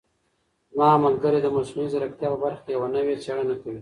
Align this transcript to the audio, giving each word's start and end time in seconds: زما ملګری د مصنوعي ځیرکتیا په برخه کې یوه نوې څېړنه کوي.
زما 0.73 0.91
ملګری 1.05 1.39
د 1.41 1.47
مصنوعي 1.55 1.87
ځیرکتیا 1.93 2.27
په 2.31 2.37
برخه 2.43 2.61
کې 2.65 2.71
یوه 2.75 2.87
نوې 2.95 3.15
څېړنه 3.23 3.55
کوي. 3.61 3.69